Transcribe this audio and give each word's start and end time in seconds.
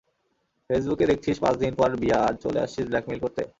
ফেসবুকে 0.69 1.05
দেখছিস 1.05 1.37
পাঁচদিন 1.39 1.73
পর 1.75 1.89
বিয়া 2.01 2.17
আর 2.27 2.33
চলে 2.43 2.59
আসছিস 2.59 2.85
ব্লাকমেইল 2.87 3.19
করতে? 3.19 3.41